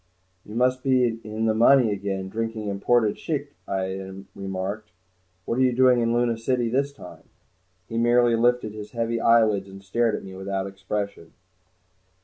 "You 0.43 0.55
must 0.55 0.81
be 0.81 1.19
in 1.23 1.45
the 1.45 1.53
money 1.53 1.91
again, 1.91 2.27
drinking 2.27 2.69
imported 2.69 3.17
shchikh," 3.17 3.49
I 3.67 4.23
remarked. 4.33 4.89
"What 5.45 5.59
are 5.59 5.61
you 5.61 5.73
doing 5.73 5.99
in 5.99 6.11
Luna 6.11 6.39
City 6.39 6.69
this 6.69 6.91
time?" 6.91 7.25
He 7.87 7.99
merely 7.99 8.35
lifted 8.35 8.73
his 8.73 8.93
heavy 8.93 9.19
eyelids 9.21 9.69
and 9.69 9.83
stared 9.83 10.15
at 10.15 10.23
me 10.23 10.33
without 10.33 10.65
expression. 10.65 11.33